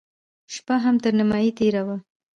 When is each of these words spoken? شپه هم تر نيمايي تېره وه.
شپه 0.53 0.75
هم 0.83 0.95
تر 1.03 1.11
نيمايي 1.19 1.51
تېره 1.57 1.81
وه. 1.87 1.97